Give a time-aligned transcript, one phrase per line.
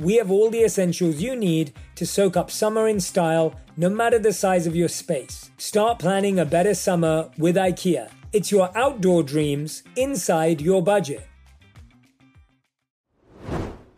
[0.00, 4.18] we have all the essentials you need to soak up summer in style, no matter
[4.18, 5.50] the size of your space.
[5.58, 8.10] Start planning a better summer with IKEA.
[8.32, 11.26] It's your outdoor dreams inside your budget.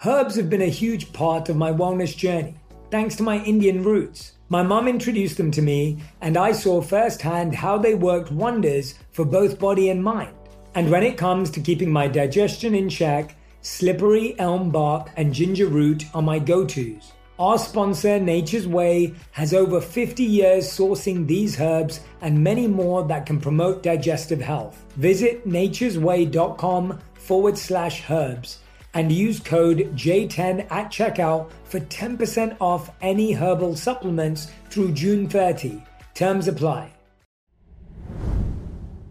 [0.04, 2.56] Herbs have been a huge part of my wellness journey
[2.90, 4.32] thanks to my Indian roots.
[4.48, 9.24] My mum introduced them to me, and I saw firsthand how they worked wonders for
[9.24, 10.34] both body and mind.
[10.74, 13.35] And when it comes to keeping my digestion in check,
[13.66, 17.12] slippery elm bark and ginger root are my go tos.
[17.38, 23.26] Our sponsor, Nature's Way, has over 50 years sourcing these herbs and many more that
[23.26, 24.84] can promote digestive health.
[24.96, 28.60] Visit nature'sway.com forward slash herbs
[28.94, 35.82] and use code J10 at checkout for 10% off any herbal supplements through June 30.
[36.14, 36.92] Terms apply.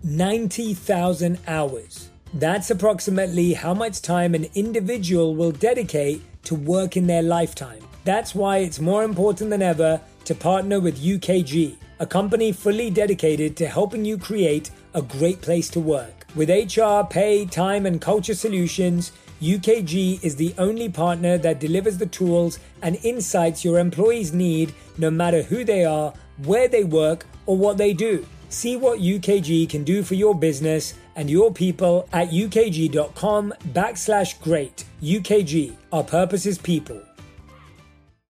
[0.01, 2.09] 90,000 hours.
[2.35, 7.79] That's approximately how much time an individual will dedicate to work in their lifetime.
[8.03, 13.55] That's why it's more important than ever to partner with UKG, a company fully dedicated
[13.55, 16.27] to helping you create a great place to work.
[16.35, 22.05] With HR, pay, time, and culture solutions, UKG is the only partner that delivers the
[22.05, 27.55] tools and insights your employees need no matter who they are, where they work, or
[27.55, 28.27] what they do.
[28.49, 34.85] See what UKG can do for your business and your people at ukg.com backslash great.
[35.01, 37.01] UKG, our purpose is people.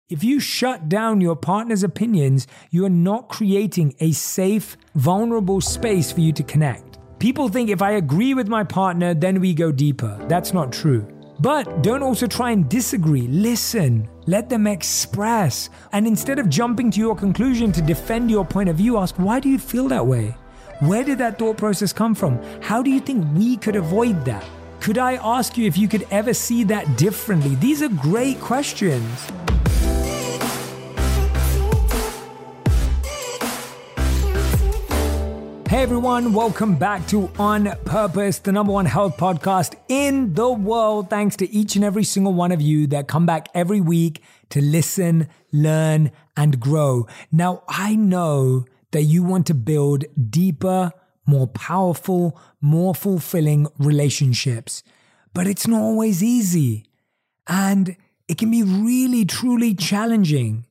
[0.08, 6.10] If you shut down your partner's opinions, you are not creating a safe, vulnerable space
[6.10, 6.98] for you to connect.
[7.18, 10.18] People think if I agree with my partner, then we go deeper.
[10.28, 11.06] That's not true.
[11.40, 13.28] But don't also try and disagree.
[13.28, 15.68] Listen, let them express.
[15.92, 19.40] And instead of jumping to your conclusion to defend your point of view, ask, why
[19.40, 20.34] do you feel that way?
[20.80, 22.40] Where did that thought process come from?
[22.62, 24.44] How do you think we could avoid that?
[24.78, 27.56] Could I ask you if you could ever see that differently?
[27.56, 29.04] These are great questions.
[35.68, 41.10] Hey everyone, welcome back to On Purpose, the number one health podcast in the world.
[41.10, 44.62] Thanks to each and every single one of you that come back every week to
[44.62, 47.08] listen, learn, and grow.
[47.32, 50.92] Now, I know that you want to build deeper,
[51.26, 54.82] more powerful, more fulfilling relationships,
[55.34, 56.86] but it's not always easy.
[57.46, 57.96] And
[58.28, 60.66] it can be really, truly challenging.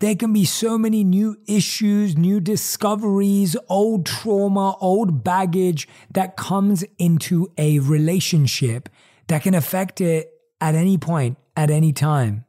[0.00, 6.84] There can be so many new issues, new discoveries, old trauma, old baggage that comes
[6.98, 8.88] into a relationship
[9.26, 12.44] that can affect it at any point, at any time.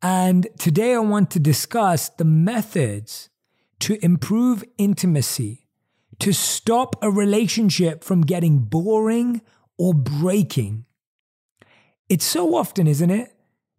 [0.00, 3.28] And today I want to discuss the methods
[3.80, 5.68] to improve intimacy,
[6.18, 9.42] to stop a relationship from getting boring
[9.78, 10.86] or breaking.
[12.08, 13.36] It's so often, isn't it?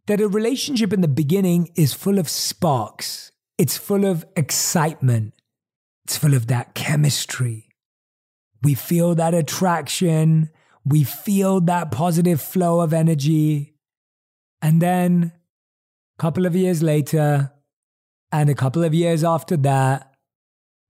[0.07, 5.33] that a relationship in the beginning is full of sparks, it's full of excitement,
[6.05, 7.69] it's full of that chemistry.
[8.63, 10.49] We feel that attraction,
[10.83, 13.75] we feel that positive flow of energy.
[14.61, 15.33] And then
[16.17, 17.51] a couple of years later,
[18.31, 20.13] and a couple of years after that,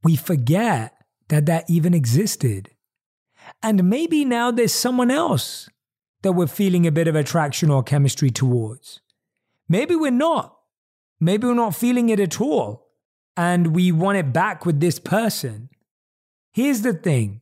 [0.04, 0.94] we forget
[1.30, 2.72] that that even existed.
[3.62, 5.70] And maybe now there's someone else
[6.24, 9.02] that we're feeling a bit of attraction or chemistry towards.
[9.70, 10.56] Maybe we're not.
[11.20, 12.88] Maybe we're not feeling it at all.
[13.36, 15.70] And we want it back with this person.
[16.54, 17.42] Here's the thing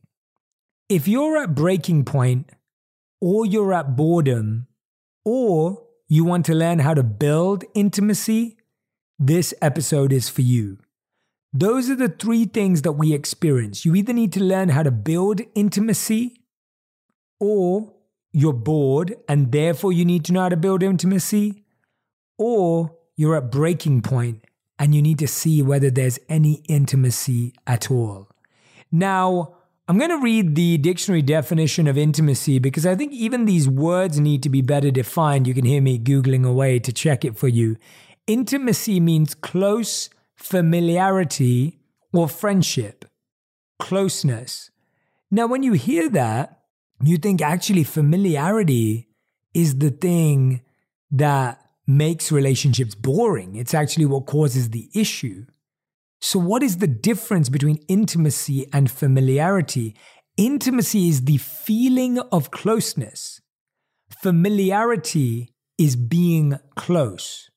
[0.88, 2.50] if you're at breaking point,
[3.20, 4.66] or you're at boredom,
[5.24, 8.56] or you want to learn how to build intimacy,
[9.18, 10.78] this episode is for you.
[11.52, 13.84] Those are the three things that we experience.
[13.84, 16.42] You either need to learn how to build intimacy,
[17.40, 17.94] or
[18.32, 21.64] you're bored and therefore you need to know how to build intimacy,
[22.36, 24.44] or you're at breaking point
[24.78, 28.28] and you need to see whether there's any intimacy at all.
[28.92, 29.54] Now,
[29.88, 34.18] I'm going to read the dictionary definition of intimacy because I think even these words
[34.20, 35.46] need to be better defined.
[35.46, 37.76] You can hear me Googling away to check it for you.
[38.26, 41.78] Intimacy means close familiarity
[42.12, 43.04] or friendship,
[43.78, 44.70] closeness.
[45.30, 46.62] Now, when you hear that,
[47.02, 49.08] you think actually familiarity
[49.54, 50.62] is the thing
[51.10, 53.54] that makes relationships boring.
[53.56, 55.46] It's actually what causes the issue.
[56.20, 59.94] So, what is the difference between intimacy and familiarity?
[60.36, 63.40] Intimacy is the feeling of closeness,
[64.10, 67.50] familiarity is being close,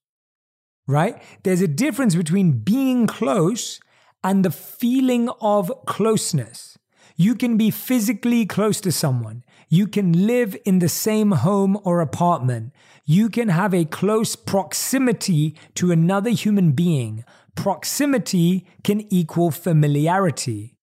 [0.90, 1.22] right?
[1.44, 3.80] There's a difference between being close
[4.24, 6.78] and the feeling of closeness.
[7.16, 9.44] You can be physically close to someone.
[9.70, 12.74] You can live in the same home or apartment.
[13.06, 17.24] You can have a close proximity to another human being.
[17.56, 20.76] Proximity can equal familiarity.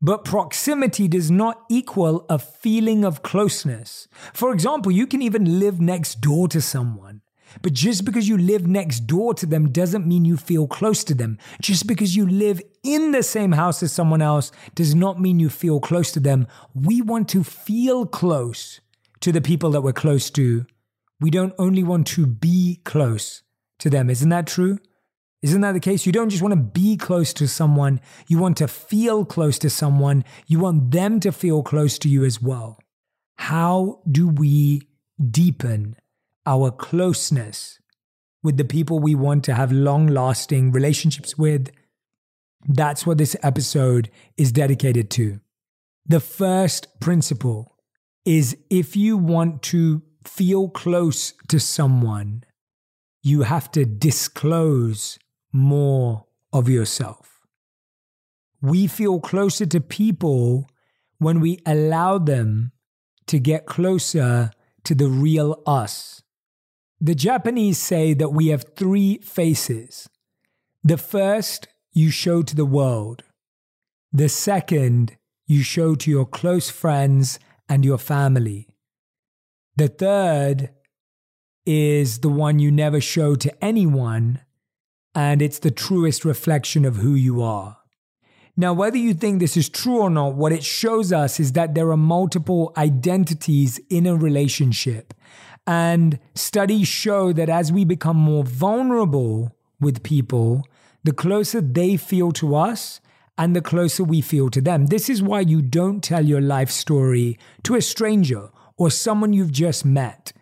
[0.00, 4.08] But proximity does not equal a feeling of closeness.
[4.32, 7.21] For example, you can even live next door to someone.
[7.60, 11.14] But just because you live next door to them doesn't mean you feel close to
[11.14, 11.38] them.
[11.60, 15.50] Just because you live in the same house as someone else does not mean you
[15.50, 16.46] feel close to them.
[16.74, 18.80] We want to feel close
[19.20, 20.66] to the people that we're close to.
[21.20, 23.42] We don't only want to be close
[23.78, 24.10] to them.
[24.10, 24.78] Isn't that true?
[25.42, 26.06] Isn't that the case?
[26.06, 29.70] You don't just want to be close to someone, you want to feel close to
[29.70, 30.24] someone.
[30.46, 32.78] You want them to feel close to you as well.
[33.36, 34.82] How do we
[35.30, 35.96] deepen
[36.46, 37.78] our closeness
[38.42, 41.70] with the people we want to have long lasting relationships with?
[42.66, 45.40] That's what this episode is dedicated to.
[46.06, 47.76] The first principle
[48.24, 52.44] is if you want to feel close to someone,
[53.22, 55.18] you have to disclose
[55.52, 57.40] more of yourself.
[58.60, 60.68] We feel closer to people
[61.18, 62.72] when we allow them
[63.26, 64.50] to get closer
[64.84, 66.21] to the real us.
[67.04, 70.08] The Japanese say that we have three faces.
[70.84, 73.24] The first you show to the world.
[74.12, 75.16] The second
[75.48, 78.68] you show to your close friends and your family.
[79.74, 80.70] The third
[81.66, 84.42] is the one you never show to anyone
[85.12, 87.78] and it's the truest reflection of who you are.
[88.56, 91.74] Now, whether you think this is true or not, what it shows us is that
[91.74, 95.14] there are multiple identities in a relationship.
[95.66, 100.66] And studies show that as we become more vulnerable with people,
[101.04, 103.00] the closer they feel to us
[103.38, 104.86] and the closer we feel to them.
[104.86, 109.52] This is why you don't tell your life story to a stranger or someone you've
[109.52, 110.32] just met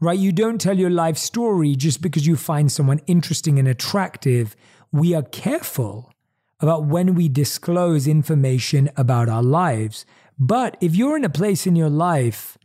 [0.00, 0.18] right?
[0.18, 4.54] You don't tell your life story just because you find someone interesting and attractive.
[4.92, 6.12] We are careful
[6.60, 10.06] about when we disclose information about our lives.
[10.38, 12.56] But if you're in a place in your life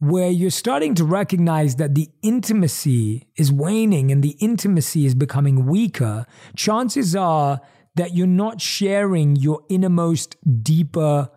[0.00, 5.66] where you're starting to recognize that the intimacy is waning and the intimacy is becoming
[5.66, 6.24] weaker,
[6.54, 7.60] chances are
[7.96, 11.28] that you're not sharing your innermost, deeper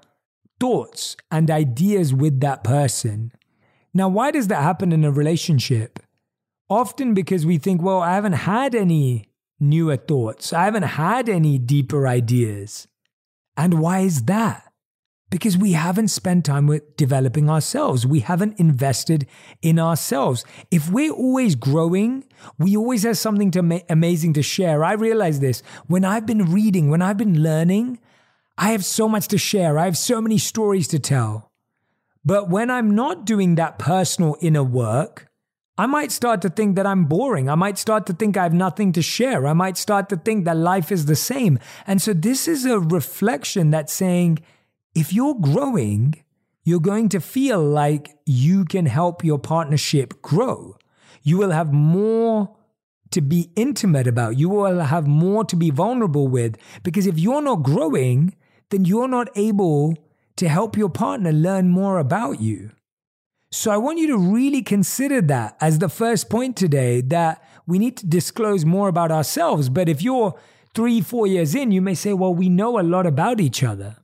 [0.59, 3.31] thoughts and ideas with that person.
[3.95, 5.99] Now, why does that happen in a relationship?
[6.69, 9.25] Often because we think, well, I haven't had any
[9.59, 12.87] newer thoughts, I haven't had any deeper ideas.
[13.57, 14.70] And why is that?
[15.31, 18.05] Because we haven't spent time with developing ourselves.
[18.05, 19.25] We haven't invested
[19.63, 20.45] in ourselves.
[20.69, 22.25] If we're always growing,
[22.59, 24.83] we always have something to ma- amazing to share.
[24.83, 27.99] I realize this when I've been reading, when I've been learning,
[28.57, 29.79] I have so much to share.
[29.79, 31.51] I have so many stories to tell.
[32.23, 35.31] But when I'm not doing that personal inner work,
[35.77, 37.49] I might start to think that I'm boring.
[37.49, 39.47] I might start to think I have nothing to share.
[39.47, 41.57] I might start to think that life is the same.
[41.87, 44.39] And so this is a reflection that's saying
[44.93, 46.23] if you're growing,
[46.63, 50.77] you're going to feel like you can help your partnership grow.
[51.23, 52.55] You will have more
[53.11, 54.37] to be intimate about.
[54.37, 56.57] You will have more to be vulnerable with.
[56.83, 58.35] Because if you're not growing,
[58.69, 59.97] then you're not able
[60.37, 62.71] to help your partner learn more about you.
[63.51, 67.79] So I want you to really consider that as the first point today that we
[67.79, 69.67] need to disclose more about ourselves.
[69.67, 70.39] But if you're
[70.73, 73.97] three, four years in, you may say, well, we know a lot about each other.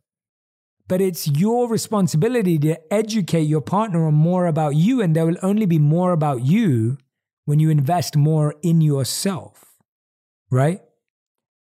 [0.87, 5.37] But it's your responsibility to educate your partner on more about you, and there will
[5.41, 6.97] only be more about you
[7.45, 9.65] when you invest more in yourself,
[10.49, 10.81] right?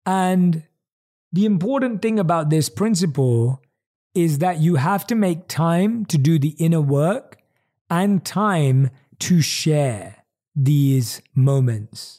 [0.05, 0.65] And
[1.33, 3.61] the important thing about this principle
[4.15, 7.37] is that you have to make time to do the inner work
[7.91, 12.19] and time to share these moments,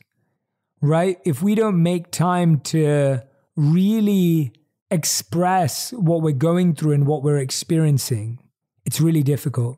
[0.81, 1.19] right?
[1.25, 3.23] If we don't make time to
[3.55, 4.53] really
[4.89, 8.39] express what we're going through and what we're experiencing,
[8.85, 9.77] it's really difficult.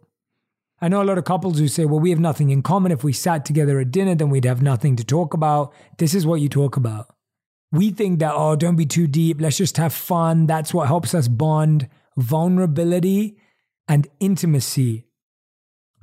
[0.82, 2.92] I know a lot of couples who say, well, we have nothing in common.
[2.92, 5.74] If we sat together at dinner, then we'd have nothing to talk about.
[5.98, 7.14] This is what you talk about.
[7.72, 9.42] We think that, oh, don't be too deep.
[9.42, 10.48] Let's just have fun.
[10.48, 13.38] That's what helps us bond vulnerability
[13.88, 15.06] and intimacy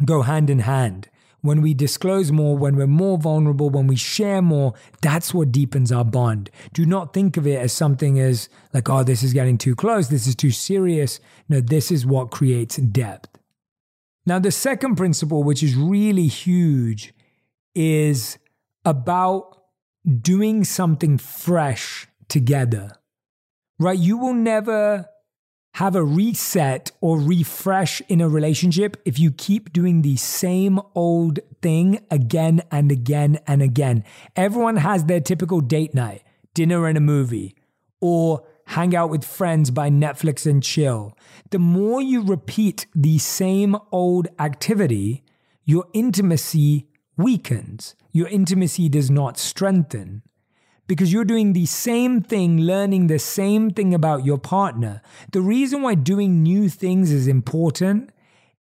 [0.04, 1.08] go hand in hand.
[1.46, 5.90] When we disclose more, when we're more vulnerable, when we share more, that's what deepens
[5.92, 6.50] our bond.
[6.72, 10.08] Do not think of it as something as like, oh, this is getting too close,
[10.08, 11.20] this is too serious.
[11.48, 13.38] No, this is what creates depth.
[14.26, 17.14] Now, the second principle, which is really huge,
[17.74, 18.38] is
[18.84, 19.56] about
[20.20, 22.92] doing something fresh together,
[23.78, 23.98] right?
[23.98, 25.06] You will never
[25.76, 31.38] have a reset or refresh in a relationship if you keep doing the same old
[31.60, 34.02] thing again and again and again.
[34.34, 36.22] Everyone has their typical date night,
[36.54, 37.54] dinner and a movie,
[38.00, 41.12] or hang out with friends by Netflix and chill.
[41.50, 45.24] The more you repeat the same old activity,
[45.66, 46.86] your intimacy
[47.18, 47.94] weakens.
[48.12, 50.22] Your intimacy does not strengthen
[50.86, 55.02] because you're doing the same thing, learning the same thing about your partner.
[55.32, 58.10] The reason why doing new things is important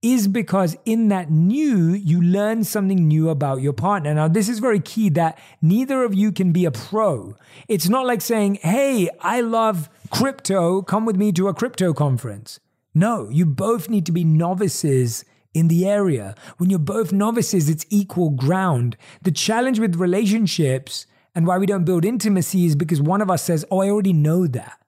[0.03, 4.13] is because in that new, you learn something new about your partner.
[4.13, 7.37] Now, this is very key that neither of you can be a pro.
[7.69, 10.83] It's not like saying, Hey, I love crypto.
[10.83, 12.59] Come with me to a crypto conference.
[12.95, 15.25] No, you both need to be novices
[15.55, 16.35] in the area.
[16.59, 18.97] When you're both novices, it's equal ground.
[19.23, 23.43] The challenge with relationships and why we don't build intimacy is because one of us
[23.43, 24.79] says, Oh, I already know that.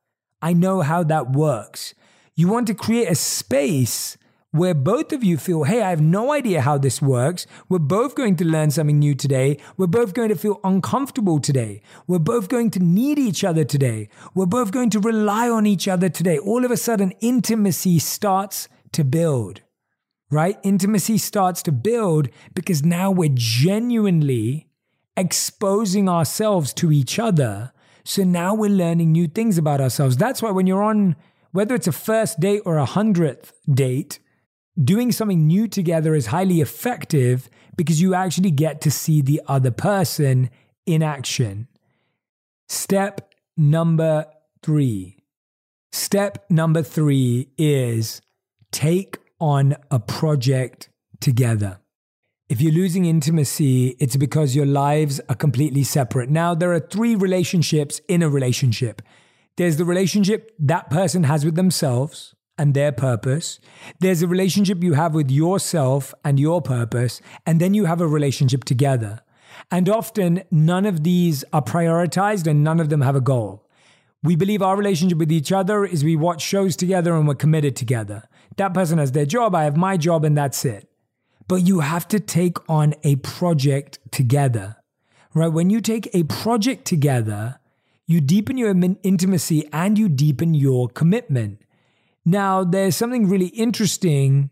[0.43, 1.95] I know how that works.
[2.35, 4.19] You want to create a space
[4.51, 7.47] where both of you feel, Hey, I have no idea how this works.
[7.69, 9.59] We're both going to learn something new today.
[9.77, 11.81] We're both going to feel uncomfortable today.
[12.07, 14.09] We're both going to need each other today.
[14.35, 16.39] We're both going to rely on each other today.
[16.39, 19.63] All of a sudden, intimacy starts to build,
[20.31, 20.59] right?
[20.63, 24.69] Intimacy starts to build because now we're genuinely
[25.16, 27.73] exposing ourselves to each other.
[28.04, 30.16] So now we're learning new things about ourselves.
[30.16, 31.16] That's why when you're on,
[31.52, 34.18] whether it's a first date or a hundredth date,
[34.83, 39.71] doing something new together is highly effective because you actually get to see the other
[39.71, 40.50] person
[40.87, 41.68] in action.
[42.68, 44.26] Step number
[44.62, 45.18] three.
[45.92, 48.21] Step number three is
[48.73, 50.88] take on a project
[51.21, 51.78] together.
[52.47, 56.29] If you're losing intimacy, it's because your lives are completely separate.
[56.29, 59.03] Now, there are three relationships in a relationship
[59.57, 63.61] there's the relationship that person has with themselves and their purpose,
[64.01, 68.07] there's a relationship you have with yourself and your purpose, and then you have a
[68.07, 69.21] relationship together.
[69.71, 73.69] And often, none of these are prioritized and none of them have a goal.
[74.25, 77.77] We believe our relationship with each other is we watch shows together and we're committed
[77.77, 78.25] together.
[78.57, 80.89] That person has their job, I have my job, and that's it
[81.49, 84.77] but you have to take on a project together,
[85.35, 85.49] right?
[85.49, 87.61] When you take a project together,
[88.07, 91.61] you deepen your intimacy and you deepen your commitment.
[92.25, 94.51] Now, there's something really interesting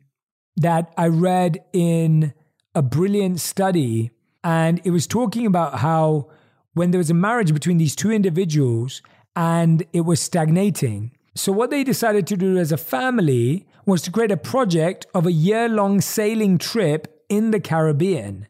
[0.56, 2.34] that I read in
[2.74, 4.10] a brilliant study,
[4.44, 6.30] and it was talking about how
[6.74, 9.02] when there was a marriage between these two individuals
[9.36, 11.12] and it was stagnating.
[11.34, 15.26] So, what they decided to do as a family was to create a project of
[15.26, 18.46] a year long sailing trip in the Caribbean.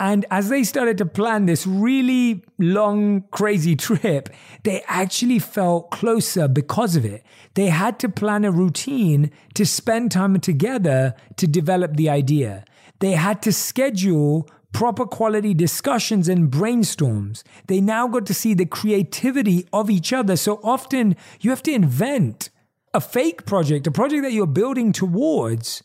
[0.00, 4.28] And as they started to plan this really long, crazy trip,
[4.64, 7.24] they actually felt closer because of it.
[7.54, 12.64] They had to plan a routine to spend time together to develop the idea.
[12.98, 17.44] They had to schedule proper quality discussions and brainstorms.
[17.68, 20.36] They now got to see the creativity of each other.
[20.36, 22.50] So often you have to invent
[22.94, 25.82] a fake project, a project that you're building towards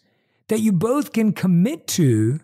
[0.48, 2.40] that you both can commit to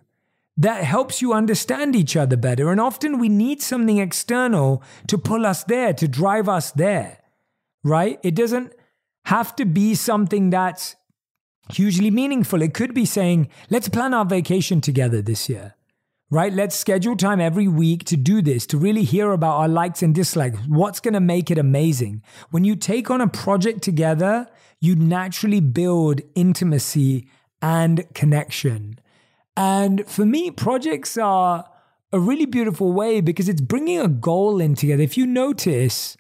[0.58, 2.72] that helps you understand each other better.
[2.72, 7.20] And often we need something external to pull us there, to drive us there,
[7.84, 8.20] right?
[8.24, 8.74] It doesn't
[9.26, 10.96] have to be something that's
[11.72, 12.62] hugely meaningful.
[12.62, 15.76] It could be saying, let's plan our vacation together this year
[16.30, 16.54] right?
[16.54, 20.14] Let's schedule time every week to do this, to really hear about our likes and
[20.14, 20.60] dislikes.
[20.68, 22.24] What's going to make it amazing?
[22.52, 24.48] When you take on a project together,
[24.86, 27.28] you naturally build intimacy
[27.62, 29.00] and connection.
[29.58, 31.66] And for me, projects are
[32.12, 35.04] a really beautiful way because it's bringing a goal in together.
[35.04, 36.16] If you notice,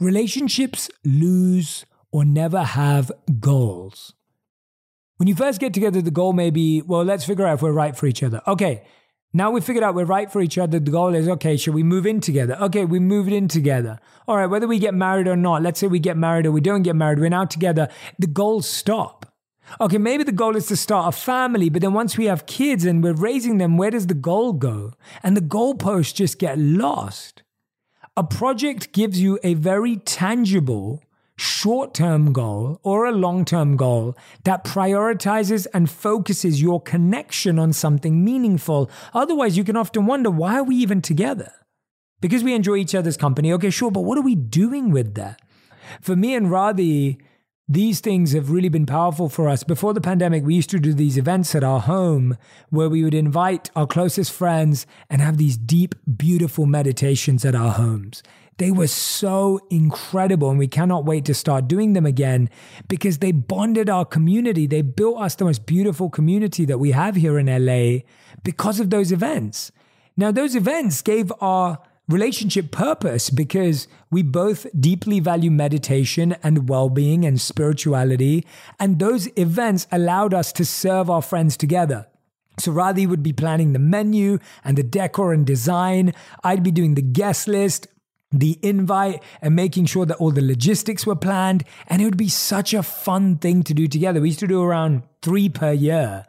[0.00, 4.14] relationships lose or never have goals.
[5.16, 7.72] When you first get together, the goal may be, well, let's figure out if we're
[7.72, 8.40] right for each other.
[8.46, 8.84] Okay,
[9.32, 10.80] now we figured out we're right for each other.
[10.80, 12.56] The goal is okay, should we move in together?
[12.60, 14.00] Okay, we moved in together.
[14.26, 16.60] All right, whether we get married or not, let's say we get married or we
[16.60, 17.88] don't get married, we're now together.
[18.18, 19.26] The goals stop.
[19.80, 22.86] Okay, maybe the goal is to start a family, but then once we have kids
[22.86, 24.94] and we're raising them, where does the goal go?
[25.22, 27.42] And the goalposts just get lost.
[28.16, 31.02] A project gives you a very tangible
[31.58, 37.72] short term goal or a long term goal that prioritizes and focuses your connection on
[37.72, 38.90] something meaningful.
[39.12, 41.52] Otherwise, you can often wonder why are we even together?
[42.20, 43.52] Because we enjoy each other's company.
[43.52, 45.40] Okay, sure, but what are we doing with that?
[46.00, 47.18] For me and Radhi,
[47.68, 49.62] these things have really been powerful for us.
[49.62, 52.38] Before the pandemic, we used to do these events at our home
[52.70, 57.72] where we would invite our closest friends and have these deep, beautiful meditations at our
[57.72, 58.22] homes.
[58.58, 62.50] They were so incredible, and we cannot wait to start doing them again
[62.88, 64.66] because they bonded our community.
[64.66, 68.00] They built us the most beautiful community that we have here in LA
[68.42, 69.70] because of those events.
[70.16, 76.88] Now, those events gave our relationship purpose because we both deeply value meditation and well
[76.88, 78.44] being and spirituality.
[78.80, 82.08] And those events allowed us to serve our friends together.
[82.58, 86.12] So Radhi would be planning the menu and the decor and design.
[86.42, 87.86] I'd be doing the guest list,
[88.30, 91.64] the invite, and making sure that all the logistics were planned.
[91.86, 94.20] And it would be such a fun thing to do together.
[94.20, 96.24] We used to do around three per year.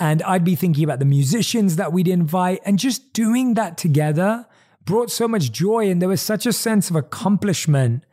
[0.00, 4.46] And I'd be thinking about the musicians that we'd invite and just doing that together
[4.88, 8.04] brought so much joy and there was such a sense of accomplishment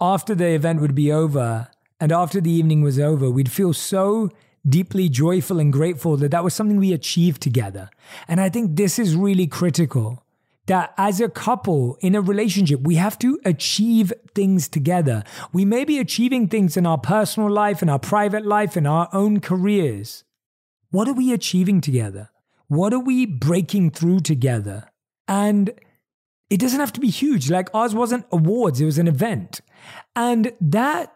[0.00, 1.66] after the event would be over
[1.98, 4.30] and after the evening was over we'd feel so
[4.68, 7.90] deeply joyful and grateful that that was something we achieved together
[8.28, 10.22] and i think this is really critical
[10.66, 15.22] that as a couple in a relationship, we have to achieve things together.
[15.52, 19.08] We may be achieving things in our personal life, in our private life, in our
[19.12, 20.24] own careers.
[20.90, 22.30] What are we achieving together?
[22.68, 24.90] What are we breaking through together?
[25.28, 25.72] And
[26.50, 27.50] it doesn't have to be huge.
[27.50, 29.60] Like ours wasn't awards, it was an event.
[30.14, 31.14] And that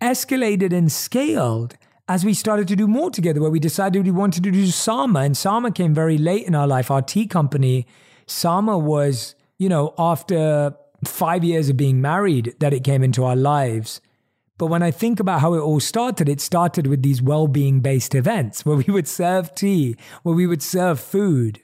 [0.00, 1.76] escalated and scaled
[2.08, 5.20] as we started to do more together, where we decided we wanted to do Sama.
[5.20, 6.90] And Sama came very late in our life.
[6.90, 7.86] Our tea company,
[8.26, 13.36] Sama was, you know, after five years of being married that it came into our
[13.36, 14.00] lives.
[14.58, 17.80] But when I think about how it all started, it started with these well being
[17.80, 21.60] based events where we would serve tea, where we would serve food.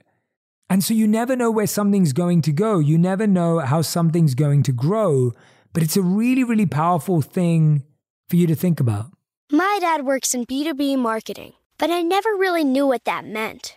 [0.69, 2.79] And so you never know where something's going to go.
[2.79, 5.33] You never know how something's going to grow.
[5.73, 7.83] But it's a really, really powerful thing
[8.29, 9.07] for you to think about.
[9.51, 13.77] My dad works in B2B marketing, but I never really knew what that meant.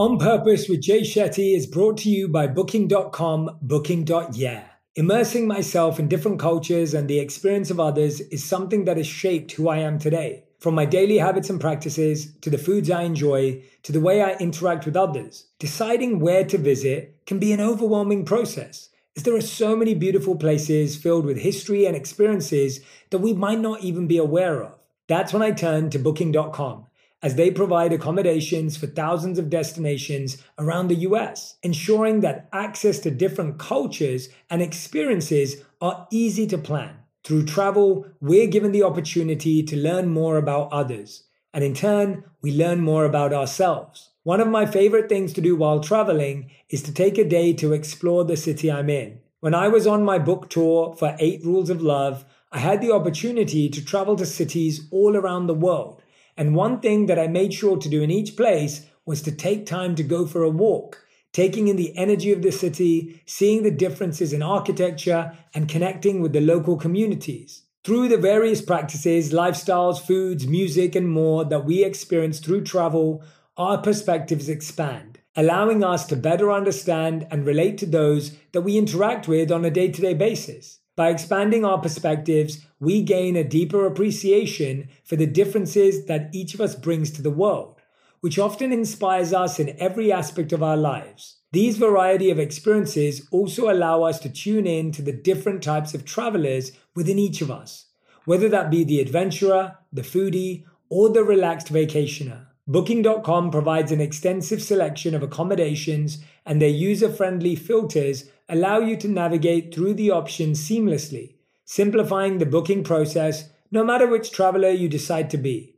[0.00, 4.64] On Purpose with Jay Shetty is brought to you by booking.com, booking.yeah.
[4.96, 9.52] Immersing myself in different cultures and the experience of others is something that has shaped
[9.52, 10.44] who I am today.
[10.58, 14.36] From my daily habits and practices to the foods I enjoy to the way I
[14.36, 19.42] interact with others, deciding where to visit can be an overwhelming process, as there are
[19.42, 24.16] so many beautiful places filled with history and experiences that we might not even be
[24.16, 24.72] aware of.
[25.08, 26.86] That's when I turn to Booking.com,
[27.22, 33.10] as they provide accommodations for thousands of destinations around the US, ensuring that access to
[33.10, 36.96] different cultures and experiences are easy to plan.
[37.24, 42.52] Through travel, we're given the opportunity to learn more about others, and in turn, we
[42.52, 44.10] learn more about ourselves.
[44.22, 47.72] One of my favorite things to do while traveling is to take a day to
[47.72, 49.20] explore the city I'm in.
[49.40, 52.92] When I was on my book tour for Eight Rules of Love, I had the
[52.92, 55.99] opportunity to travel to cities all around the world.
[56.36, 59.66] And one thing that I made sure to do in each place was to take
[59.66, 63.70] time to go for a walk taking in the energy of the city, seeing the
[63.70, 67.62] differences in architecture, and connecting with the local communities.
[67.84, 73.22] Through the various practices, lifestyles, foods, music, and more that we experience through travel,
[73.56, 79.28] our perspectives expand, allowing us to better understand and relate to those that we interact
[79.28, 80.79] with on a day to day basis.
[81.00, 86.60] By expanding our perspectives, we gain a deeper appreciation for the differences that each of
[86.60, 87.80] us brings to the world
[88.20, 91.36] which often inspires us in every aspect of our lives.
[91.52, 96.04] These variety of experiences also allow us to tune in to the different types of
[96.04, 97.86] travelers within each of us,
[98.26, 102.44] whether that be the adventurer, the foodie, or the relaxed vacationer.
[102.66, 109.08] Booking.com provides an extensive selection of accommodations, and their user friendly filters allow you to
[109.08, 115.30] navigate through the options seamlessly, simplifying the booking process no matter which traveler you decide
[115.30, 115.76] to be.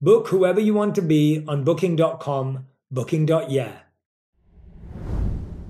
[0.00, 3.72] Book whoever you want to be on Booking.com, Booking.yeah.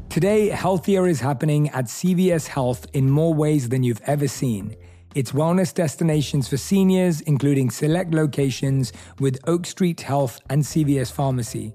[0.08, 4.76] Today, healthier is happening at CVS Health in more ways than you've ever seen.
[5.14, 11.74] It's wellness destinations for seniors, including select locations with Oak Street Health and CVS Pharmacy.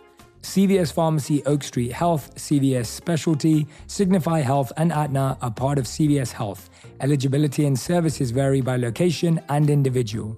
[0.41, 6.31] CVS Pharmacy, Oak Street Health, CVS Specialty, Signify Health, and Aetna are part of CVS
[6.31, 6.69] Health.
[6.99, 10.37] Eligibility and services vary by location and individual.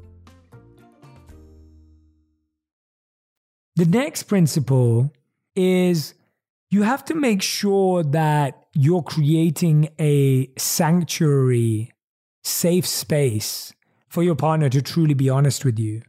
[3.75, 5.11] The next principle
[5.55, 6.13] is
[6.69, 11.91] you have to make sure that you're creating a sanctuary,
[12.43, 13.73] safe space
[14.09, 16.01] for your partner to truly be honest with you.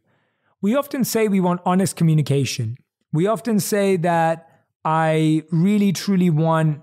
[0.61, 2.77] We often say we want honest communication.
[3.15, 4.51] We often say that
[4.85, 6.81] I really truly want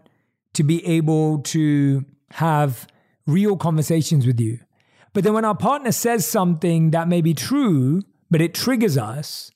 [0.53, 2.87] to be able to have
[3.27, 4.59] real conversations with you.
[5.11, 9.51] But then when our partner says something that may be true, but it triggers us,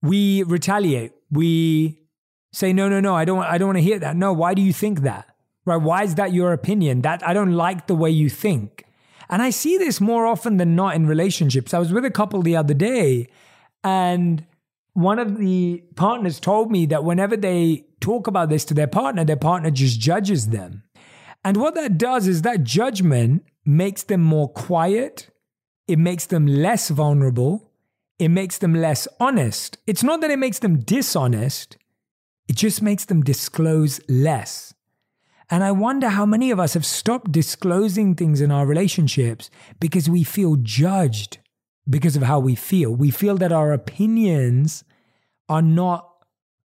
[0.00, 1.12] we retaliate.
[1.30, 2.00] We
[2.50, 4.16] say, no, no, no, I don't, I don't want to hear that.
[4.16, 5.26] No, why do you think that?
[5.66, 5.76] Right?
[5.76, 7.02] Why is that your opinion?
[7.02, 8.86] That I don't like the way you think.
[9.28, 11.74] And I see this more often than not in relationships.
[11.74, 13.28] I was with a couple the other day
[13.84, 14.46] and
[14.92, 19.24] one of the partners told me that whenever they talk about this to their partner,
[19.24, 20.82] their partner just judges them.
[21.44, 25.30] And what that does is that judgment makes them more quiet,
[25.86, 27.70] it makes them less vulnerable,
[28.18, 29.78] it makes them less honest.
[29.86, 31.76] It's not that it makes them dishonest,
[32.48, 34.74] it just makes them disclose less.
[35.48, 39.50] And I wonder how many of us have stopped disclosing things in our relationships
[39.80, 41.38] because we feel judged
[41.90, 42.94] because of how we feel.
[42.94, 44.84] We feel that our opinions
[45.48, 46.06] are not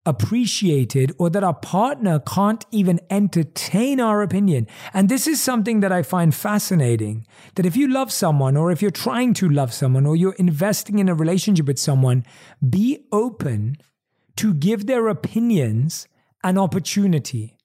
[0.05, 4.67] appreciated or that our partner can't even entertain our opinion.
[4.93, 8.81] And this is something that I find fascinating that if you love someone or if
[8.81, 12.23] you're trying to love someone or you're investing in a relationship with someone,
[12.67, 13.77] be open
[14.35, 16.07] to give their opinions
[16.43, 17.57] an opportunity.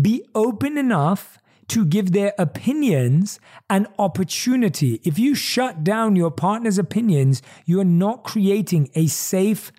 [0.00, 1.38] Be open enough
[1.70, 5.00] to give their opinions an opportunity.
[5.04, 9.72] If you shut down your partner's opinions, you're not creating a safe,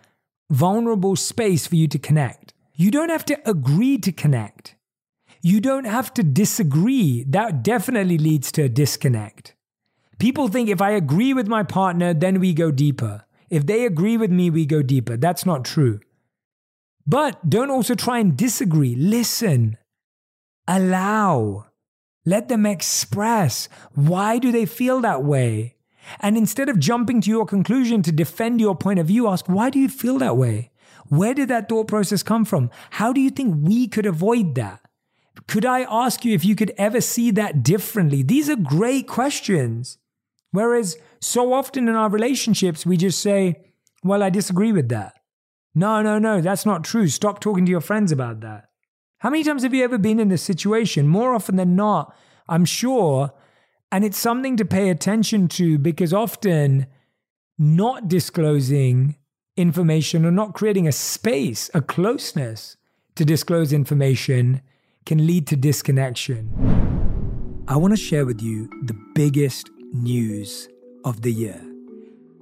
[0.49, 2.53] vulnerable space for you to connect.
[2.75, 4.75] You don't have to agree to connect.
[5.41, 7.23] You don't have to disagree.
[7.27, 9.55] That definitely leads to a disconnect.
[10.19, 13.25] People think if I agree with my partner, then we go deeper.
[13.49, 15.17] If they agree with me, we go deeper.
[15.17, 15.99] That's not true.
[17.05, 18.95] But don't also try and disagree.
[18.95, 19.77] Listen,
[20.67, 21.65] allow,
[22.25, 25.75] let them express why do they feel that way?
[26.19, 29.69] And instead of jumping to your conclusion to defend your point of view, ask, why
[29.69, 30.71] do you feel that way?
[31.07, 32.69] Where did that thought process come from?
[32.91, 34.81] How do you think we could avoid that?
[35.47, 38.23] Could I ask you if you could ever see that differently?
[38.23, 39.97] These are great questions.
[40.51, 43.61] Whereas so often in our relationships, we just say,
[44.03, 45.13] well, I disagree with that.
[45.73, 47.07] No, no, no, that's not true.
[47.07, 48.70] Stop talking to your friends about that.
[49.21, 51.07] How many times have you ever been in this situation?
[51.07, 52.17] More often than not,
[52.49, 53.31] I'm sure.
[53.91, 56.87] And it's something to pay attention to because often
[57.55, 59.17] not disclosing
[59.55, 62.77] information or not creating a space, a closeness
[63.13, 64.61] to disclose information
[65.05, 66.49] can lead to disconnection.
[67.67, 70.67] I want to share with you the biggest news
[71.05, 71.61] of the year.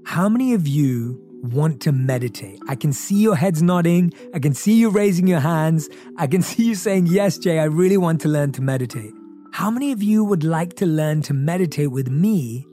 [0.06, 2.60] How many of you want to meditate.
[2.68, 4.14] I can see your heads nodding.
[4.34, 5.90] I can see you raising your hands.
[6.18, 9.14] I can see you saying, Yes, Jay, I really want to learn to meditate.
[9.52, 12.68] How many of you would like to learn to meditate with me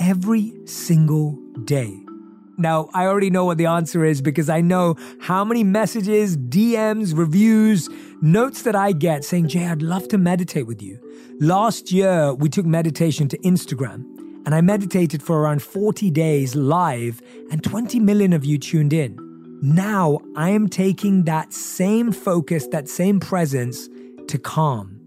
[0.00, 1.98] every single day?
[2.58, 7.16] Now, I already know what the answer is because I know how many messages, DMs,
[7.16, 7.88] reviews,
[8.20, 10.98] notes that I get saying, Jay, I'd love to meditate with you.
[11.40, 14.04] Last year, we took meditation to Instagram
[14.44, 19.18] and I meditated for around 40 days live, and 20 million of you tuned in.
[19.62, 23.88] Now I am taking that same focus, that same presence
[24.28, 24.98] to Calm.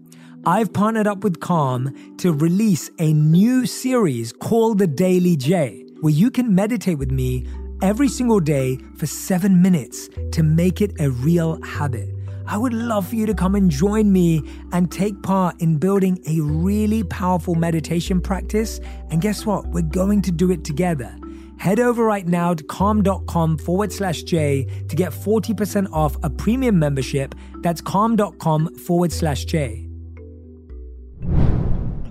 [0.46, 6.12] I've partnered up with Calm to release a new series called The Daily Jay, where
[6.12, 7.46] you can meditate with me
[7.82, 12.15] every single day for seven minutes to make it a real habit.
[12.48, 16.22] I would love for you to come and join me and take part in building
[16.28, 18.80] a really powerful meditation practice.
[19.10, 19.66] And guess what?
[19.68, 21.16] We're going to do it together.
[21.58, 26.78] Head over right now to calm.com forward slash J to get 40% off a premium
[26.78, 27.34] membership.
[27.62, 29.88] That's calm.com forward slash J.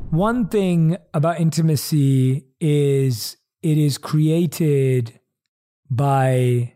[0.10, 5.20] One thing about intimacy is it is created
[5.90, 6.74] by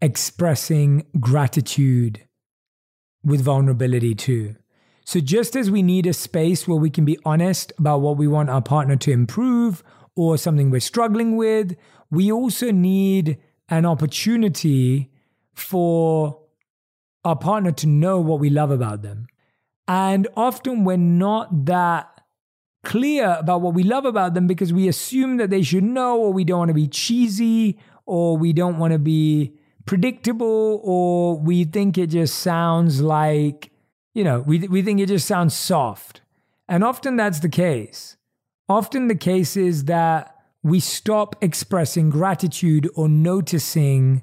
[0.00, 2.26] expressing gratitude
[3.24, 4.56] with vulnerability too.
[5.04, 8.28] So, just as we need a space where we can be honest about what we
[8.28, 9.82] want our partner to improve
[10.14, 11.76] or something we're struggling with,
[12.10, 15.10] we also need an opportunity
[15.54, 16.38] for
[17.24, 19.26] our partner to know what we love about them.
[19.88, 22.20] And often we're not that
[22.84, 26.32] clear about what we love about them because we assume that they should know, or
[26.32, 31.64] we don't want to be cheesy, or we don't want to be predictable, or we
[31.64, 33.70] think it just sounds like,
[34.14, 36.20] you know, we, we think it just sounds soft.
[36.68, 38.16] And often that's the case.
[38.68, 44.22] Often the case is that we stop expressing gratitude or noticing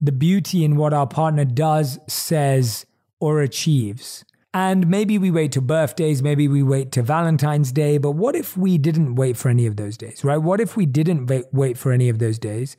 [0.00, 2.86] the beauty in what our partner does, says,
[3.18, 4.24] or achieves.
[4.54, 8.56] And maybe we wait to birthdays, maybe we wait to Valentine's Day, but what if
[8.56, 10.38] we didn't wait for any of those days, right?
[10.38, 12.76] What if we didn't wait for any of those days?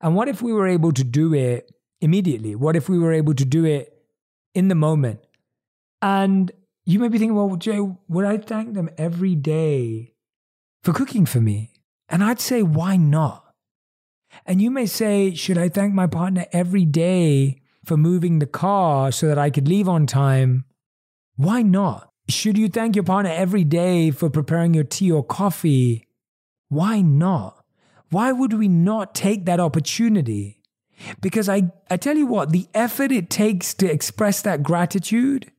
[0.00, 2.54] And what if we were able to do it immediately?
[2.54, 3.92] What if we were able to do it
[4.54, 5.20] in the moment?
[6.02, 6.52] And
[6.84, 10.12] you may be thinking, well, Jay, would I thank them every day
[10.82, 11.70] for cooking for me?
[12.08, 13.44] And I'd say, why not?
[14.44, 19.12] And you may say, should I thank my partner every day for moving the car
[19.12, 20.64] so that I could leave on time?
[21.36, 22.10] Why not?
[22.28, 26.06] Should you thank your partner every day for preparing your tea or coffee?
[26.68, 27.63] Why not?
[28.10, 30.60] Why would we not take that opportunity?
[31.20, 35.50] Because I, I tell you what, the effort it takes to express that gratitude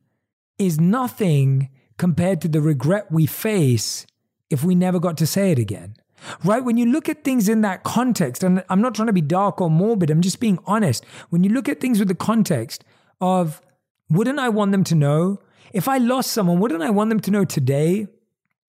[0.58, 4.06] is nothing compared to the regret we face
[4.50, 5.96] if we never got to say it again.
[6.44, 6.64] Right?
[6.64, 9.60] When you look at things in that context, and I'm not trying to be dark
[9.60, 11.04] or morbid, I'm just being honest.
[11.28, 12.84] When you look at things with the context
[13.20, 13.60] of,
[14.08, 15.40] wouldn't I want them to know
[15.72, 18.08] if I lost someone, wouldn't I want them to know today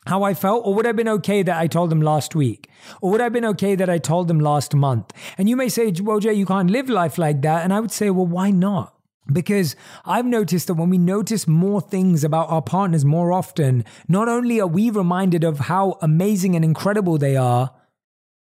[0.07, 0.65] how I felt?
[0.65, 2.69] Or would I have been okay that I told them last week?
[3.01, 5.13] Or would I have been okay that I told them last month?
[5.37, 7.63] And you may say, well, Jay, you can't live life like that.
[7.63, 8.93] And I would say, well, why not?
[9.31, 14.29] Because I've noticed that when we notice more things about our partners more often, not
[14.29, 17.73] only are we reminded of how amazing and incredible they are,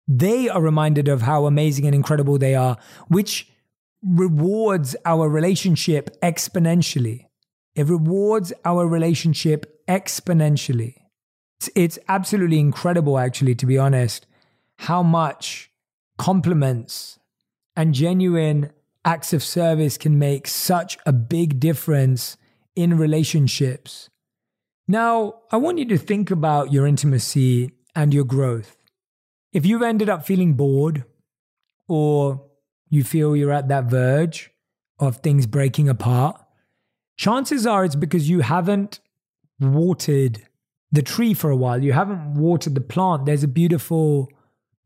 [0.06, 2.76] they are reminded of how amazing and incredible they are,
[3.08, 3.50] which
[4.02, 7.26] rewards our relationship exponentially.
[7.74, 10.94] It rewards our relationship exponentially.
[11.58, 14.26] It's, it's absolutely incredible, actually, to be honest,
[14.76, 15.70] how much
[16.18, 17.18] compliments
[17.74, 18.70] and genuine
[19.04, 22.36] acts of service can make such a big difference
[22.74, 24.10] in relationships.
[24.88, 28.76] Now, I want you to think about your intimacy and your growth.
[29.52, 31.04] If you've ended up feeling bored
[31.88, 32.44] or
[32.88, 34.50] you feel you're at that verge
[34.98, 36.40] of things breaking apart,
[37.16, 39.00] chances are it's because you haven't
[39.58, 40.46] watered
[40.96, 41.82] the tree for a while.
[41.82, 43.26] You haven't watered the plant.
[43.26, 44.32] There's a beautiful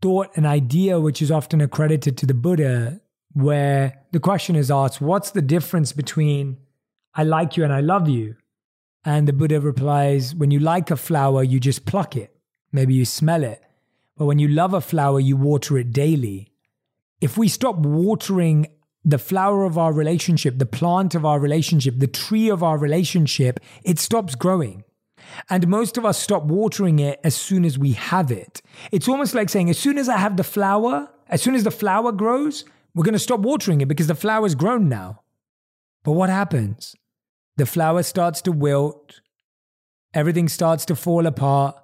[0.02, 3.00] thought and idea which is often accredited to the Buddha,
[3.32, 6.58] where the question is asked, What's the difference between
[7.14, 8.34] I like you and I love you?
[9.04, 12.34] And the Buddha replies, When you like a flower, you just pluck it.
[12.72, 13.62] Maybe you smell it.
[14.16, 16.52] But when you love a flower, you water it daily.
[17.20, 18.66] If we stop watering
[19.04, 23.60] the flower of our relationship, the plant of our relationship, the tree of our relationship,
[23.84, 24.82] it stops growing.
[25.48, 28.62] And most of us stop watering it as soon as we have it.
[28.92, 31.70] It's almost like saying, as soon as I have the flower, as soon as the
[31.70, 35.22] flower grows, we're going to stop watering it because the flower's grown now.
[36.02, 36.96] But what happens?
[37.56, 39.20] The flower starts to wilt,
[40.14, 41.76] everything starts to fall apart,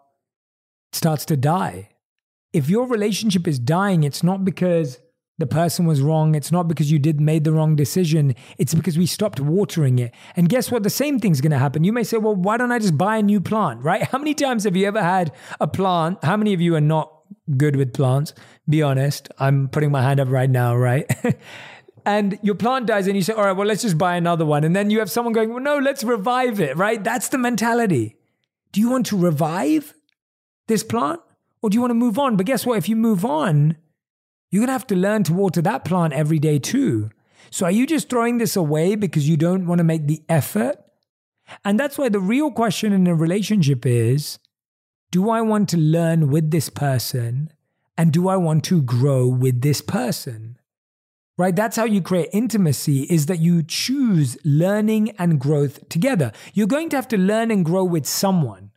[0.93, 1.91] starts to die.
[2.53, 4.99] If your relationship is dying, it's not because
[5.39, 6.35] the person was wrong.
[6.35, 8.35] It's not because you did made the wrong decision.
[8.59, 10.15] It's because we stopped watering it.
[10.35, 10.83] And guess what?
[10.83, 11.85] The same thing's going to happen.
[11.85, 14.03] You may say, well, why don't I just buy a new plant, right?
[14.11, 16.25] How many times have you ever had a plant?
[16.25, 17.13] How many of you are not
[17.57, 18.33] good with plants?
[18.69, 19.29] Be honest.
[19.39, 21.07] I'm putting my hand up right now, right?
[22.07, 24.65] and your plant dies and you say, all right, well, let's just buy another one.
[24.65, 27.03] And then you have someone going, well, no, let's revive it, right?
[27.03, 28.17] That's the mentality.
[28.73, 29.93] Do you want to revive
[30.67, 31.21] this plant
[31.61, 32.37] or do you want to move on?
[32.37, 32.79] But guess what?
[32.79, 33.77] If you move on,
[34.51, 37.11] you're going to have to learn to water that plant every day too.
[37.51, 40.77] So are you just throwing this away because you don't want to make the effort?
[41.65, 44.39] And that's why the real question in a relationship is
[45.11, 47.53] do I want to learn with this person?
[47.97, 50.59] And do I want to grow with this person?
[51.39, 51.55] right?
[51.55, 56.33] That's how you create intimacy is that you choose learning and growth together.
[56.55, 58.71] You're going to have to learn and grow with someone.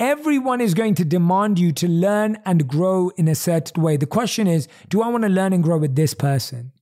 [0.00, 3.96] Everyone is going to demand you to learn and grow in a certain way.
[3.96, 6.72] The question is, do I want to learn and grow with this person?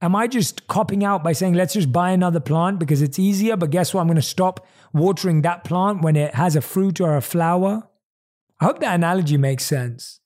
[0.00, 3.56] Am I just copping out by saying, let's just buy another plant because it's easier?
[3.56, 4.00] But guess what?
[4.00, 7.88] I'm going to stop watering that plant when it has a fruit or a flower.
[8.60, 10.20] I hope that analogy makes sense.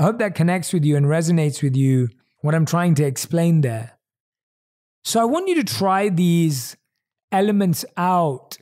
[0.00, 2.08] I hope that connects with you and resonates with you
[2.40, 3.98] what I'm trying to explain there.
[5.04, 6.76] So I want you to try these
[7.30, 8.58] elements out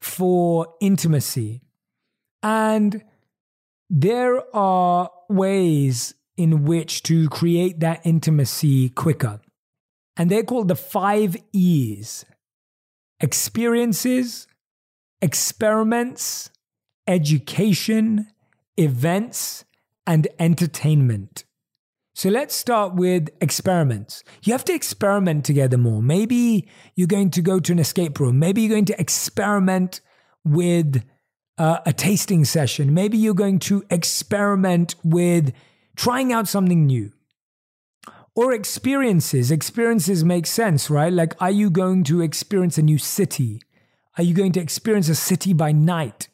[0.00, 1.63] for intimacy.
[2.44, 3.02] And
[3.88, 9.40] there are ways in which to create that intimacy quicker.
[10.16, 12.26] And they're called the five E's
[13.18, 14.46] experiences,
[15.22, 16.50] experiments,
[17.06, 18.28] education,
[18.76, 19.64] events,
[20.06, 21.44] and entertainment.
[22.14, 24.22] So let's start with experiments.
[24.42, 26.02] You have to experiment together more.
[26.02, 28.38] Maybe you're going to go to an escape room.
[28.38, 30.02] Maybe you're going to experiment
[30.44, 31.02] with
[31.58, 32.94] uh, a tasting session.
[32.94, 35.52] Maybe you're going to experiment with
[35.96, 37.12] trying out something new.
[38.34, 39.50] Or experiences.
[39.50, 41.12] Experiences make sense, right?
[41.12, 43.62] Like, are you going to experience a new city?
[44.18, 46.28] Are you going to experience a city by night?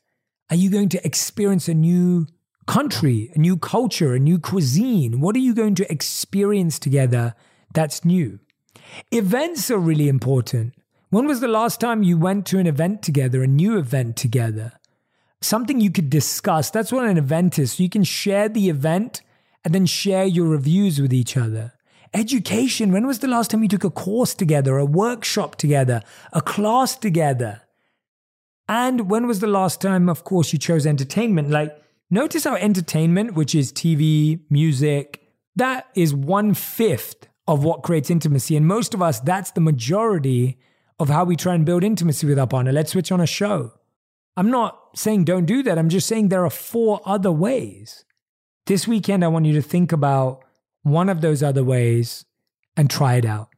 [0.48, 2.26] Are you going to experience a new
[2.66, 5.20] country, a new culture, a new cuisine?
[5.20, 7.34] What are you going to experience together
[7.74, 8.40] that's new?
[9.12, 10.74] Events are really important.
[11.10, 14.79] When was the last time you went to an event together, a new event together?
[15.42, 16.70] Something you could discuss.
[16.70, 17.72] That's what an event is.
[17.72, 19.22] So you can share the event
[19.64, 21.72] and then share your reviews with each other.
[22.12, 22.92] Education.
[22.92, 26.96] When was the last time you took a course together, a workshop together, a class
[26.96, 27.62] together?
[28.68, 31.50] And when was the last time, of course, you chose entertainment?
[31.50, 31.76] Like,
[32.10, 35.22] Notice how entertainment, which is TV, music,
[35.54, 38.56] that is one fifth of what creates intimacy.
[38.56, 40.58] And most of us, that's the majority
[40.98, 42.72] of how we try and build intimacy with our partner.
[42.72, 43.72] Let's switch on a show.
[44.36, 45.78] I'm not saying don't do that.
[45.78, 48.04] I'm just saying there are four other ways.
[48.66, 50.44] This weekend, I want you to think about
[50.82, 52.24] one of those other ways
[52.76, 53.48] and try it out.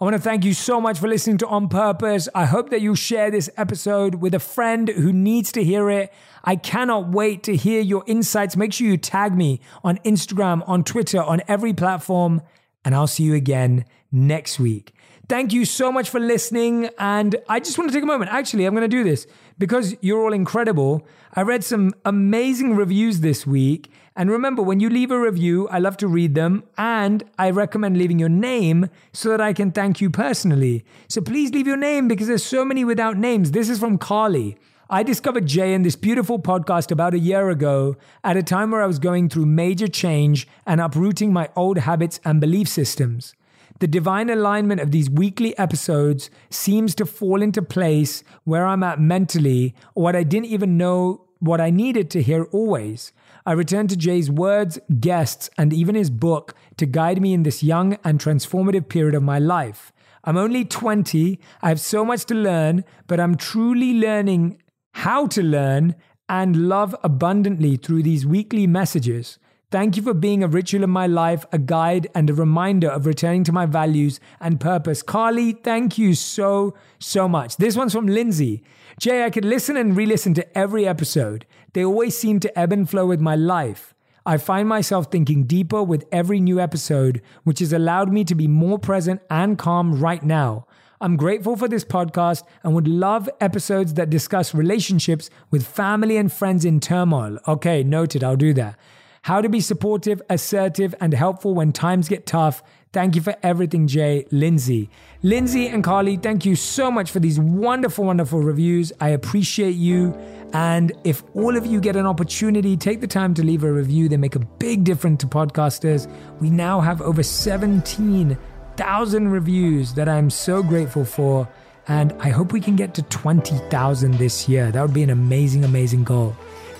[0.00, 2.28] I want to thank you so much for listening to On Purpose.
[2.34, 6.12] I hope that you share this episode with a friend who needs to hear it.
[6.44, 8.56] I cannot wait to hear your insights.
[8.56, 12.42] Make sure you tag me on Instagram, on Twitter, on every platform,
[12.84, 14.92] and I'll see you again next week.
[15.28, 16.88] Thank you so much for listening.
[16.98, 18.30] And I just want to take a moment.
[18.30, 19.26] Actually, I'm going to do this
[19.58, 21.04] because you're all incredible.
[21.34, 23.90] I read some amazing reviews this week.
[24.14, 27.98] And remember, when you leave a review, I love to read them and I recommend
[27.98, 30.84] leaving your name so that I can thank you personally.
[31.08, 33.50] So please leave your name because there's so many without names.
[33.50, 34.56] This is from Carly.
[34.88, 38.82] I discovered Jay in this beautiful podcast about a year ago at a time where
[38.82, 43.34] I was going through major change and uprooting my old habits and belief systems.
[43.78, 49.00] The divine alignment of these weekly episodes seems to fall into place where I'm at
[49.00, 53.12] mentally, or what I didn't even know what I needed to hear always.
[53.44, 57.62] I return to Jay's words, guests, and even his book to guide me in this
[57.62, 59.92] young and transformative period of my life.
[60.24, 61.38] I'm only 20.
[61.62, 64.60] I have so much to learn, but I'm truly learning
[64.92, 65.94] how to learn
[66.28, 69.38] and love abundantly through these weekly messages.
[69.68, 73.04] Thank you for being a ritual in my life, a guide, and a reminder of
[73.04, 75.02] returning to my values and purpose.
[75.02, 77.56] Carly, thank you so, so much.
[77.56, 78.62] This one's from Lindsay.
[79.00, 81.46] Jay, I could listen and re listen to every episode.
[81.72, 83.92] They always seem to ebb and flow with my life.
[84.24, 88.46] I find myself thinking deeper with every new episode, which has allowed me to be
[88.46, 90.66] more present and calm right now.
[91.00, 96.32] I'm grateful for this podcast and would love episodes that discuss relationships with family and
[96.32, 97.38] friends in turmoil.
[97.48, 98.78] Okay, noted, I'll do that.
[99.26, 102.62] How to be supportive, assertive, and helpful when times get tough
[102.96, 104.24] Thank you for everything, Jay.
[104.30, 104.88] Lindsay.
[105.22, 108.90] Lindsay and Carly, thank you so much for these wonderful, wonderful reviews.
[109.00, 110.14] I appreciate you.
[110.54, 114.08] And if all of you get an opportunity, take the time to leave a review.
[114.08, 116.10] They make a big difference to podcasters.
[116.40, 121.46] We now have over 17,000 reviews that I'm so grateful for.
[121.88, 124.70] And I hope we can get to 20,000 this year.
[124.70, 126.34] That would be an amazing, amazing goal.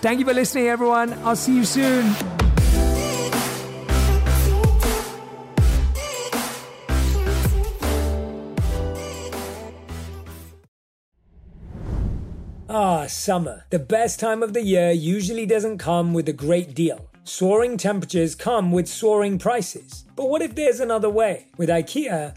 [0.06, 1.14] Thank you for listening, everyone.
[1.24, 2.14] I'll see you soon.
[12.68, 13.64] Ah, summer.
[13.70, 17.10] The best time of the year usually doesn't come with a great deal.
[17.24, 20.04] Soaring temperatures come with soaring prices.
[20.14, 21.48] But what if there's another way?
[21.56, 22.36] With IKEA,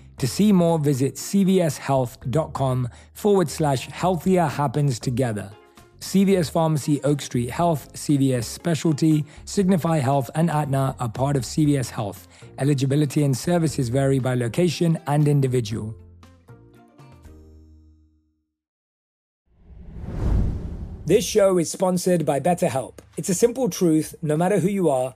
[0.21, 5.51] To see more, visit cvshealth.com forward slash healthier happens together.
[5.99, 11.89] CVS Pharmacy, Oak Street Health, CVS Specialty, Signify Health, and Aetna are part of CVS
[11.89, 12.27] Health.
[12.59, 15.95] Eligibility and services vary by location and individual.
[21.07, 22.99] This show is sponsored by BetterHelp.
[23.17, 25.15] It's a simple truth no matter who you are,